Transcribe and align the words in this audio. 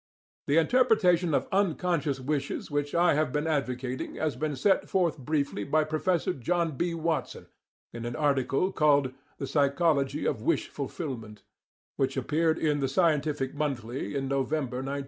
19. 0.47 0.55
The 0.57 0.61
interpretation 0.61 1.33
of 1.35 1.47
unconscious 1.51 2.19
wishes 2.19 2.71
which 2.71 2.95
I 2.95 3.13
have 3.13 3.31
been 3.31 3.45
advocating 3.45 4.15
has 4.15 4.35
been 4.35 4.55
set 4.55 4.89
forth 4.89 5.19
briefly 5.19 5.63
by 5.63 5.83
Professor 5.83 6.33
John 6.33 6.71
B. 6.71 6.95
Watson 6.95 7.45
in 7.93 8.03
an 8.05 8.15
article 8.15 8.71
called 8.71 9.13
"The 9.37 9.45
Psychology 9.45 10.25
of 10.25 10.41
Wish 10.41 10.69
Fulfilment," 10.69 11.43
which 11.97 12.17
appeared 12.17 12.57
in 12.57 12.79
"The 12.79 12.87
Scientific 12.87 13.53
Monthly" 13.53 14.15
in 14.15 14.27
November, 14.27 14.77
1916. 14.77 14.99